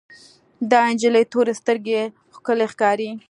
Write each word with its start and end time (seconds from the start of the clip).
د 0.69 0.71
انجلۍ 0.87 1.23
تورې 1.31 1.53
سترګې 1.61 2.01
ښکلې 2.35 2.67
ښکاري. 2.73 3.09